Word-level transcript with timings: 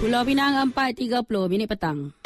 Pulau 0.00 0.24
Pinang 0.24 0.56
4.30 0.72 1.20
minit 1.52 1.68
petang. 1.68 2.16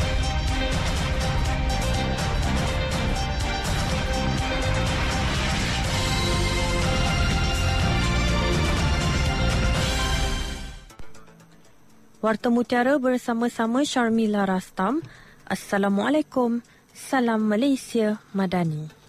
Warta 12.23 12.47
Mutiara 12.55 12.95
bersama-sama 13.03 13.83
Sharmila 13.83 14.47
Rastam. 14.47 15.03
Assalamualaikum. 15.43 16.63
Salam 16.95 17.43
Malaysia 17.43 18.23
Madani. 18.31 19.04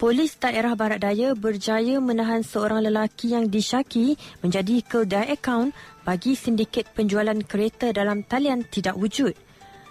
Polis 0.00 0.32
daerah 0.40 0.72
Barat 0.72 1.04
Daya 1.04 1.36
berjaya 1.36 2.00
menahan 2.00 2.40
seorang 2.40 2.80
lelaki 2.88 3.36
yang 3.36 3.52
disyaki 3.52 4.16
menjadi 4.40 4.80
keldai 4.80 5.36
akaun 5.36 5.76
bagi 6.08 6.32
sindiket 6.32 6.88
penjualan 6.96 7.36
kereta 7.44 7.92
dalam 7.92 8.24
talian 8.24 8.64
tidak 8.64 8.96
wujud. 8.96 9.36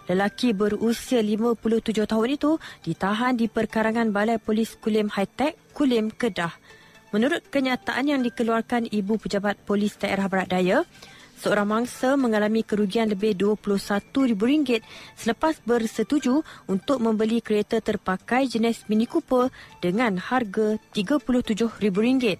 Lelaki 0.09 0.57
berusia 0.57 1.21
57 1.21 2.09
tahun 2.09 2.29
itu 2.41 2.57
ditahan 2.89 3.37
di 3.37 3.53
perkarangan 3.53 4.09
Balai 4.09 4.41
Polis 4.41 4.81
Kulim 4.81 5.13
High 5.13 5.29
Tech, 5.29 5.53
Kulim, 5.77 6.09
Kedah. 6.09 6.57
Menurut 7.13 7.45
kenyataan 7.53 8.09
yang 8.09 8.25
dikeluarkan 8.25 8.89
Ibu 8.89 9.21
Pejabat 9.21 9.61
Polis 9.61 9.93
Daerah 10.01 10.25
Barat 10.25 10.49
Daya, 10.49 10.89
seorang 11.39 11.71
mangsa 11.71 12.20
mengalami 12.20 12.67
kerugian 12.67 13.07
lebih 13.07 13.31
RM21,000 13.39 14.84
selepas 15.16 15.55
bersetuju 15.63 16.43
untuk 16.67 16.99
membeli 16.99 17.39
kereta 17.39 17.80
terpakai 17.80 18.52
jenis 18.52 18.84
Mini 18.91 19.07
Cooper 19.07 19.47
dengan 19.80 20.20
harga 20.20 20.75
RM37,000. 20.91 22.36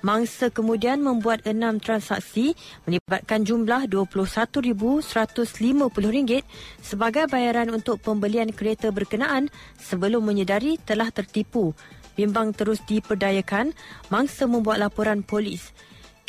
Mangsa 0.00 0.48
kemudian 0.48 1.04
membuat 1.04 1.44
enam 1.44 1.76
transaksi 1.76 2.56
melibatkan 2.88 3.44
jumlah 3.44 3.84
RM21,150 3.92 6.40
sebagai 6.80 7.28
bayaran 7.28 7.68
untuk 7.68 8.00
pembelian 8.00 8.48
kereta 8.48 8.88
berkenaan 8.88 9.52
sebelum 9.76 10.24
menyedari 10.24 10.80
telah 10.80 11.12
tertipu 11.12 11.76
bimbang 12.20 12.52
terus 12.52 12.84
diperdayakan, 12.84 13.72
mangsa 14.12 14.44
membuat 14.44 14.82
laporan 14.82 15.24
polis. 15.24 15.72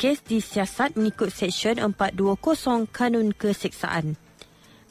Kes 0.02 0.18
disiasat 0.26 0.98
mengikut 0.98 1.30
Seksyen 1.30 1.78
420 1.78 2.90
Kanun 2.90 3.30
Keseksaan. 3.30 4.18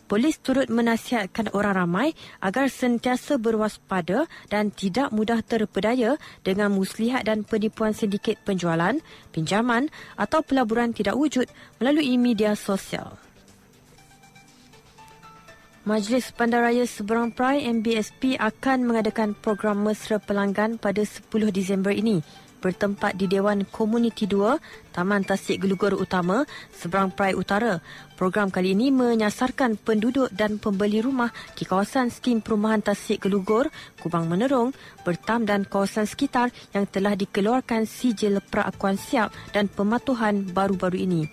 Polis 0.08 0.40
turut 0.40 0.72
menasihatkan 0.72 1.52
orang 1.52 1.84
ramai 1.84 2.16
agar 2.40 2.72
sentiasa 2.72 3.36
berwaspada 3.36 4.32
dan 4.48 4.72
tidak 4.72 5.12
mudah 5.12 5.44
terpedaya 5.44 6.16
dengan 6.48 6.72
muslihat 6.72 7.28
dan 7.28 7.44
penipuan 7.44 7.92
sindiket 7.92 8.40
penjualan, 8.48 9.04
pinjaman 9.36 9.92
atau 10.16 10.40
pelaburan 10.48 10.96
tidak 10.96 11.20
wujud 11.20 11.52
melalui 11.84 12.16
media 12.16 12.56
sosial. 12.56 13.20
Majlis 15.84 16.32
Bandaraya 16.32 16.88
Seberang 16.88 17.36
Perai 17.36 17.68
MBSP 17.68 18.40
akan 18.40 18.88
mengadakan 18.88 19.36
program 19.36 19.84
mesra 19.84 20.24
pelanggan 20.24 20.80
pada 20.80 21.04
10 21.04 21.28
Disember 21.52 21.92
ini 21.92 22.24
bertempat 22.62 23.18
di 23.18 23.26
Dewan 23.26 23.66
Komuniti 23.66 24.30
2, 24.30 24.94
Taman 24.94 25.26
Tasik 25.26 25.66
Gelugur 25.66 25.98
Utama, 25.98 26.46
Seberang 26.70 27.10
Perai 27.10 27.34
Utara. 27.34 27.82
Program 28.14 28.54
kali 28.54 28.78
ini 28.78 28.94
menyasarkan 28.94 29.82
penduduk 29.82 30.30
dan 30.30 30.62
pembeli 30.62 31.02
rumah 31.02 31.34
di 31.58 31.66
kawasan 31.66 32.14
skim 32.14 32.40
perumahan 32.46 32.86
Tasik 32.86 33.26
Gelugur, 33.26 33.74
Kubang 33.98 34.30
Menerong, 34.30 34.72
Bertam 35.02 35.50
dan 35.50 35.66
kawasan 35.66 36.06
sekitar 36.06 36.54
yang 36.78 36.86
telah 36.86 37.18
dikeluarkan 37.18 37.90
sijil 37.90 38.38
perakuan 38.46 38.96
siap 38.96 39.34
dan 39.52 39.66
pematuhan 39.66 40.46
baru-baru 40.54 41.02
ini 41.02 41.24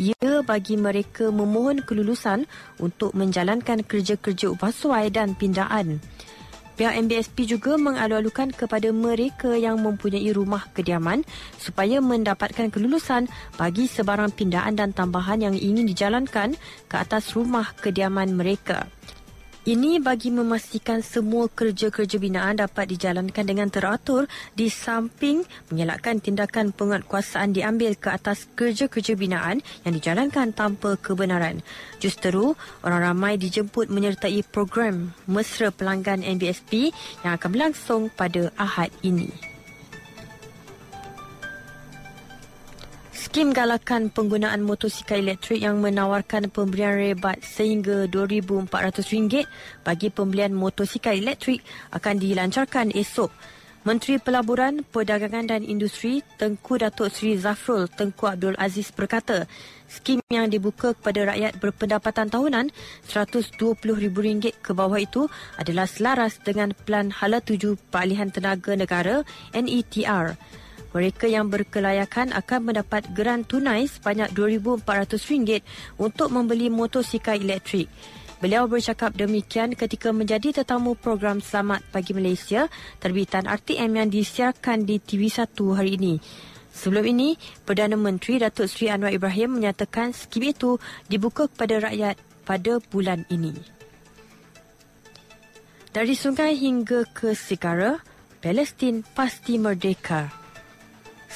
ia 0.00 0.40
bagi 0.40 0.80
mereka 0.80 1.28
memohon 1.28 1.84
kelulusan 1.84 2.48
untuk 2.80 3.12
menjalankan 3.12 3.84
kerja-kerja 3.84 4.48
upah 4.50 4.72
suai 4.72 5.12
dan 5.12 5.36
pindaan. 5.36 6.00
Pihak 6.72 6.96
MBSP 7.04 7.44
juga 7.44 7.76
mengalu-alukan 7.76 8.56
kepada 8.56 8.88
mereka 8.96 9.52
yang 9.52 9.84
mempunyai 9.84 10.32
rumah 10.32 10.64
kediaman 10.72 11.20
supaya 11.60 12.00
mendapatkan 12.00 12.72
kelulusan 12.72 13.28
bagi 13.60 13.84
sebarang 13.84 14.32
pindaan 14.32 14.80
dan 14.80 14.96
tambahan 14.96 15.44
yang 15.44 15.54
ingin 15.56 15.84
dijalankan 15.84 16.56
ke 16.88 16.94
atas 16.96 17.36
rumah 17.36 17.76
kediaman 17.76 18.32
mereka. 18.32 18.88
Ini 19.62 20.02
bagi 20.02 20.34
memastikan 20.34 21.06
semua 21.06 21.46
kerja-kerja 21.46 22.18
binaan 22.18 22.58
dapat 22.58 22.90
dijalankan 22.90 23.46
dengan 23.46 23.70
teratur 23.70 24.26
di 24.58 24.66
samping 24.66 25.46
mengelakkan 25.70 26.18
tindakan 26.18 26.74
penguatkuasaan 26.74 27.54
diambil 27.54 27.94
ke 27.94 28.10
atas 28.10 28.50
kerja-kerja 28.58 29.14
binaan 29.14 29.62
yang 29.86 29.94
dijalankan 29.94 30.50
tanpa 30.50 30.98
kebenaran. 30.98 31.62
Justeru, 32.02 32.58
orang 32.82 33.14
ramai 33.14 33.38
dijemput 33.38 33.86
menyertai 33.86 34.42
program 34.50 35.14
Mesra 35.30 35.70
Pelanggan 35.70 36.26
NBSP 36.26 36.90
yang 37.22 37.38
akan 37.38 37.48
berlangsung 37.54 38.02
pada 38.10 38.50
Ahad 38.58 38.90
ini. 39.06 39.51
Skim 43.32 43.56
galakan 43.56 44.12
penggunaan 44.12 44.60
motosikal 44.60 45.16
elektrik 45.16 45.64
yang 45.64 45.80
menawarkan 45.80 46.52
pemberian 46.52 47.00
rebat 47.00 47.40
sehingga 47.40 48.04
RM2,400 48.04 49.48
bagi 49.80 50.12
pembelian 50.12 50.52
motosikal 50.52 51.16
elektrik 51.16 51.64
akan 51.96 52.20
dilancarkan 52.20 52.92
esok. 52.92 53.32
Menteri 53.88 54.20
Pelaburan, 54.20 54.84
Perdagangan 54.84 55.48
dan 55.48 55.64
Industri 55.64 56.20
Tengku 56.36 56.76
Datuk 56.76 57.08
Seri 57.08 57.40
Zafrul 57.40 57.88
Tengku 57.88 58.28
Abdul 58.28 58.52
Aziz 58.60 58.92
berkata, 58.92 59.48
skim 59.88 60.20
yang 60.28 60.52
dibuka 60.52 60.92
kepada 60.92 61.32
rakyat 61.32 61.56
berpendapatan 61.56 62.28
tahunan 62.28 62.68
RM120,000 63.08 64.60
ke 64.60 64.76
bawah 64.76 65.00
itu 65.00 65.24
adalah 65.56 65.88
selaras 65.88 66.36
dengan 66.44 66.76
Pelan 66.84 67.08
Hala 67.08 67.40
Tuju 67.40 67.80
Peralihan 67.88 68.28
Tenaga 68.28 68.76
Negara 68.76 69.24
NETR. 69.56 70.36
Mereka 70.92 71.24
yang 71.24 71.48
berkelayakan 71.48 72.36
akan 72.36 72.60
mendapat 72.68 73.08
geran 73.16 73.48
tunai 73.48 73.88
sebanyak 73.88 74.28
RM2,400 74.36 75.64
untuk 75.96 76.28
membeli 76.28 76.68
motosikal 76.68 77.40
elektrik. 77.40 77.88
Beliau 78.44 78.66
bercakap 78.66 79.14
demikian 79.16 79.72
ketika 79.72 80.10
menjadi 80.10 80.60
tetamu 80.60 80.98
program 80.98 81.38
Selamat 81.38 81.80
Pagi 81.94 82.10
Malaysia 82.12 82.66
terbitan 82.98 83.46
RTM 83.46 84.02
yang 84.02 84.08
disiarkan 84.10 84.82
di 84.84 84.98
TV1 84.98 85.56
hari 85.72 85.96
ini. 85.96 86.18
Sebelum 86.74 87.06
ini, 87.06 87.38
Perdana 87.62 87.94
Menteri 87.94 88.42
Datuk 88.42 88.66
Seri 88.66 88.90
Anwar 88.90 89.14
Ibrahim 89.14 89.62
menyatakan 89.62 90.10
skim 90.10 90.50
itu 90.50 90.82
dibuka 91.06 91.46
kepada 91.46 91.86
rakyat 91.86 92.18
pada 92.42 92.82
bulan 92.90 93.22
ini. 93.30 93.54
Dari 95.94 96.16
sungai 96.16 96.58
hingga 96.58 97.06
ke 97.14 97.38
Sigara, 97.38 98.02
Palestin 98.42 99.06
pasti 99.14 99.54
merdeka. 99.54 100.41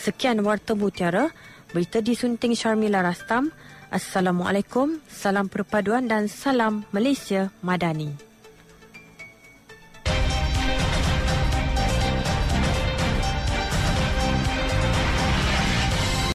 Sekian 0.07 0.39
Warta 0.47 0.79
Mutiara, 0.79 1.35
berita 1.75 1.99
disunting 1.99 2.55
Sharmila 2.55 3.03
Rastam. 3.03 3.51
Assalamualaikum, 3.91 5.03
salam 5.11 5.51
perpaduan 5.51 6.07
dan 6.07 6.31
salam 6.31 6.87
Malaysia 6.95 7.51
Madani. 7.59 8.26